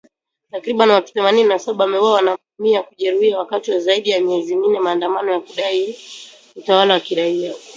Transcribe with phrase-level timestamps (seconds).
[0.51, 4.75] Takribani watu themanini na saba wameuawa na mamia kujeruhiwa wakati wa zaidi ya miezi minne
[4.75, 5.95] ya maandamano ya kudai
[6.55, 7.53] utawala wa kiraia.